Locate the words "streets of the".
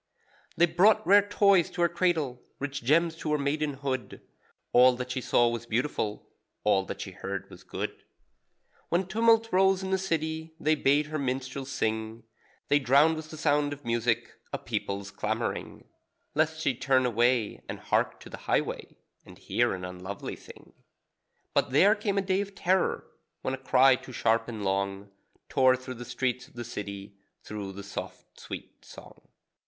26.05-26.63